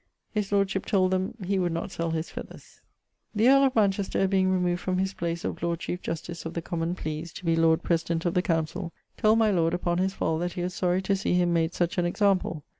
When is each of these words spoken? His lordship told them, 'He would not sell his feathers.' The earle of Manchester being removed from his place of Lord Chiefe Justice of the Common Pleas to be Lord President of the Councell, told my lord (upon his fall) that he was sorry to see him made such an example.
His 0.31 0.51
lordship 0.51 0.87
told 0.87 1.11
them, 1.11 1.35
'He 1.45 1.59
would 1.59 1.71
not 1.71 1.91
sell 1.91 2.09
his 2.09 2.31
feathers.' 2.31 2.81
The 3.35 3.47
earle 3.49 3.65
of 3.65 3.75
Manchester 3.75 4.27
being 4.27 4.49
removed 4.49 4.81
from 4.81 4.97
his 4.97 5.13
place 5.13 5.45
of 5.45 5.61
Lord 5.61 5.79
Chiefe 5.79 6.01
Justice 6.01 6.43
of 6.43 6.55
the 6.55 6.61
Common 6.63 6.95
Pleas 6.95 7.31
to 7.33 7.45
be 7.45 7.55
Lord 7.55 7.83
President 7.83 8.25
of 8.25 8.33
the 8.33 8.41
Councell, 8.41 8.93
told 9.15 9.37
my 9.37 9.51
lord 9.51 9.75
(upon 9.75 9.99
his 9.99 10.15
fall) 10.15 10.39
that 10.39 10.53
he 10.53 10.63
was 10.63 10.73
sorry 10.73 11.03
to 11.03 11.15
see 11.15 11.35
him 11.35 11.53
made 11.53 11.75
such 11.75 11.99
an 11.99 12.07
example. 12.07 12.63